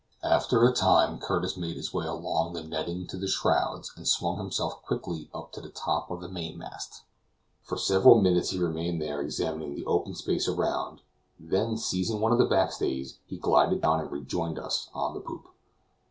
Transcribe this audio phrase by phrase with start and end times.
[0.23, 4.37] After a time Curtis made his way along the netting to the shrouds, and swung
[4.39, 7.03] himself quickly up to the top of the mainmast.
[7.61, 11.01] For several minutes he remained there examining the open space around,
[11.39, 15.47] then seizing one of the backstays he glided down and rejoined us on the poop.